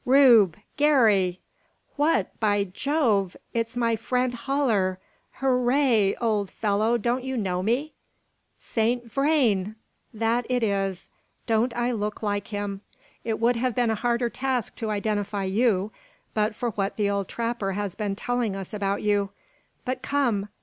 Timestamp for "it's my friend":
3.53-4.33